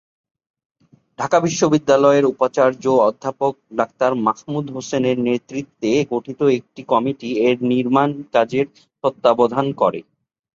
[1.19, 8.65] ঢাকা বিশ্ববিদ্যালয়ের উপাচার্য অধ্যাপক ডাক্তার মাহমুদ হোসেনের নেতৃত্বে গঠিত একটি কমিটি এর নির্মাণ কাজের
[9.03, 9.99] তত্ত্বাবধান করে।